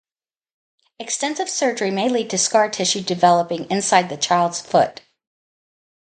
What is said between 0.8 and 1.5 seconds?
Extensive